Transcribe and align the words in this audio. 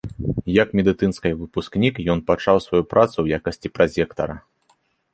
Як 0.53 0.71
медыцынскай 0.79 1.33
выпускнік, 1.43 1.95
ён 2.15 2.19
пачаў 2.33 2.57
сваю 2.67 2.83
працу 2.97 3.15
ў 3.21 3.27
якасці 3.41 3.67
празектара. 3.79 4.35